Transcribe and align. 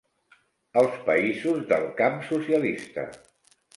Els 0.81 0.95
països 1.09 1.61
del 1.73 1.85
camp 2.01 2.17
socialista. 2.31 3.05